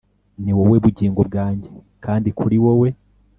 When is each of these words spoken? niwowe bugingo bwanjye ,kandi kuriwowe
niwowe 0.43 0.77
bugingo 0.83 1.21
bwanjye 1.29 1.71
,kandi 2.05 2.27
kuriwowe 2.37 2.87